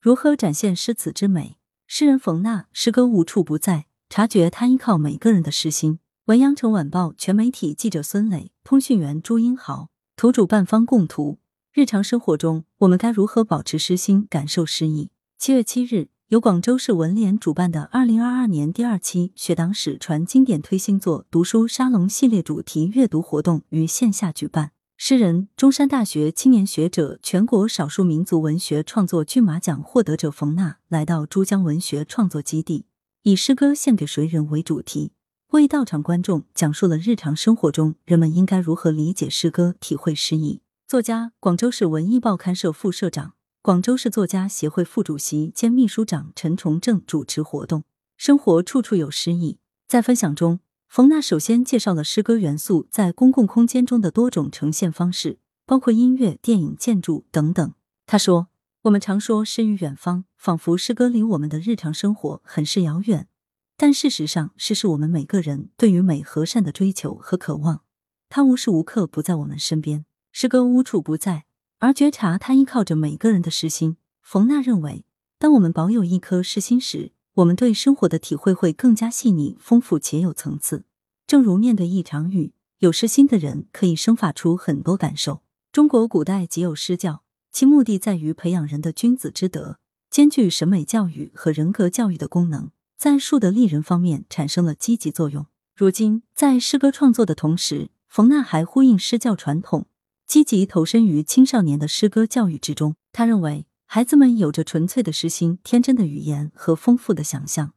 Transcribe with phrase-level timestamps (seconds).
[0.00, 1.58] 如何展现诗词之美？
[1.86, 5.98] 诗人冯娜，诗歌无处不在，察觉他依靠每个人的诗心。
[6.24, 11.38] 文阳城晚报全媒体记者孙磊，通讯员朱英豪，图主办方供图。
[11.74, 15.10] 日常生活中，我们该如何保持诗心，感受诗意？
[15.36, 24.70] 七月七日，由广州市文联主办的二零二二年第二期学党史传经典推新作读书沙龙系列主题阅读活动于线下举办。
[25.02, 32.84] 诗人、中山大学青年学者、全国少数民族文学创作骏马奖获得者冯娜来到珠江文学创作基地，
[33.22, 35.12] 以诗歌献给谁人为主题，
[35.52, 40.60] 为到场观众讲述了日常生活中人们应该如何理解诗歌、体会诗意。
[40.86, 47.84] 作家，广州市文艺报刊社副社长、广州市作家协会副主席兼秘书长陈崇正主持活动。
[48.18, 50.60] 生活处处有诗意，在分享中。
[50.90, 57.72] 冯娜首先介绍了诗歌元素在公共空间中的多种呈现方式，包括音乐、电影、建筑等等。
[58.06, 58.48] 他说
[58.82, 63.28] ：“我们常说诗与远方，仿佛诗歌离我们的日常生活很是遥远，
[63.76, 67.82] 但事实上，诗是我们每个人对于美和善的追求和渴望。
[68.28, 71.44] 它无时无刻不在我们身边，诗歌无处不在，
[71.78, 75.04] 而觉察它依靠着每个人的诗心。”冯娜认为，
[75.38, 80.84] 当我们保有一颗诗心时，我们对生活的体会会更加细腻、丰富且有层次。
[81.28, 85.42] 正如面对一场雨，有诗心的人可以生发出很多感受。
[85.70, 87.22] 中国古代即有诗教，
[87.52, 89.78] 其目的在于培养人的君子之德，
[90.10, 95.46] 兼具审美教育和人格教育的功能，在树德立人方面产生了积极作用。
[95.76, 99.86] 如今，在诗歌创作的同时，冯娜还呼应诗教传统，
[100.26, 102.96] 积极投身于青少年的诗歌教育之中。
[103.12, 103.66] 他认为。
[103.92, 107.72] 孩子们有着纯粹的诗心、天真的语言和丰富的想象，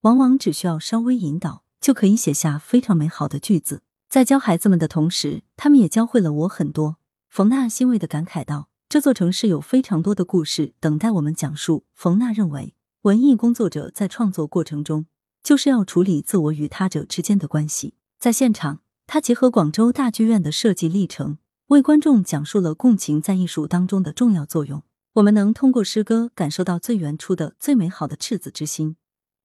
[0.00, 3.82] 往往只需要稍微引导，就可以写下非常美好的句子。
[4.08, 6.96] 在教孩子们的同时，他们也教会了我很多。
[7.28, 15.04] 冯娜欣慰的感慨道：“这座城市有非常多的故事等待我们讲述。”冯娜认为，文艺工作者在创作过程中，
[15.42, 17.92] 就是要处理自我与他者之间的关系。
[18.18, 21.36] 在现场，他结合广州大剧院的设计历程，
[21.66, 24.82] 为观众讲述了共情在艺术当中的重要作用。
[25.14, 28.96] 我们能通过诗歌感受到最原初的、最美好的赤子之心，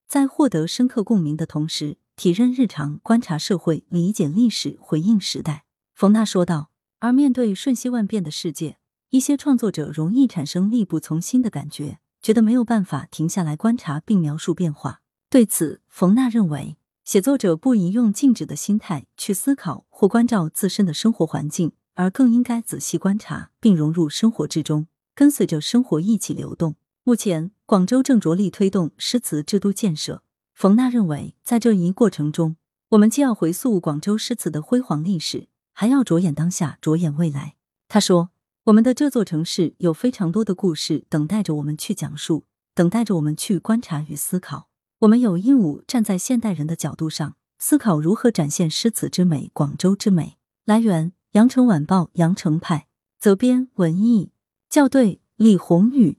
[0.07, 5.65] 在获得深刻共鸣的同时，体认日常、观察社会、理解历史、回应时代。
[5.93, 6.69] 冯娜说道。
[6.99, 8.79] 而面对瞬息万变的世界，
[9.11, 15.01] 一些创作者容易产生力不从心的感觉，觉得没有办法停下来观察并描述变化。
[15.29, 24.87] 对此，冯娜认为，写作者不宜用静止的心态去思考或关照自身的生活环境，而更应该仔细观察并融入生活之中。
[25.17, 26.75] 跟随着生活一起流动。
[27.03, 30.21] 目前，广州正着力推动诗词之都建设。
[30.53, 32.55] 冯娜认为，在这一过程中，
[32.89, 37.55] 我们既要回溯广州诗词的辉煌历史，还要着眼当下，着眼未来。
[37.87, 38.29] 他说
[38.65, 42.43] ：“我们的这座城市有非常多的故事等待着我们去讲述，
[42.75, 44.69] 等待着我们去观察与思考。
[44.99, 52.85] 我们有义务站在现代人的角度上，思考如何展现诗词之美、广州之美。”来源：羊城晚报羊城派，
[53.19, 54.29] 责编：文艺。
[54.69, 56.17] 校对：李宏宇。